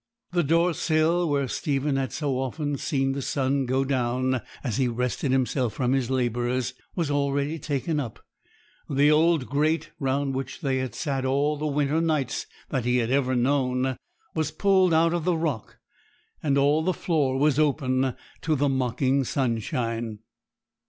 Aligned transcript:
The 0.31 0.41
door 0.41 0.73
sill, 0.73 1.29
where 1.29 1.47
Stephen 1.47 1.95
had 1.95 2.11
so 2.11 2.39
often 2.39 2.75
seen 2.79 3.11
the 3.11 3.21
sun 3.21 3.67
go 3.67 3.85
down 3.85 4.41
as 4.63 4.77
he 4.77 4.87
rested 4.87 5.31
himself 5.31 5.73
from 5.75 5.91
his 5.93 6.09
labours, 6.09 6.73
was 6.95 7.11
already 7.11 7.59
taken 7.59 7.99
up; 7.99 8.19
the 8.89 9.11
old 9.11 9.45
grate, 9.45 9.91
round 9.99 10.33
which 10.33 10.61
they 10.61 10.77
had 10.79 10.95
sat 10.95 11.23
all 11.23 11.55
the 11.55 11.67
winter 11.67 12.01
nights 12.01 12.47
that 12.69 12.83
he 12.83 12.97
had 12.97 13.11
ever 13.11 13.35
known, 13.35 13.95
was 14.33 14.49
pulled 14.49 14.91
out 14.91 15.13
of 15.13 15.23
the 15.23 15.37
rock; 15.37 15.77
and 16.41 16.57
all 16.57 16.81
the 16.81 16.95
floor 16.95 17.37
was 17.37 17.59
open 17.59 18.15
to 18.41 18.55
the 18.55 18.69
mocking 18.69 19.23
sunshine. 19.23 20.17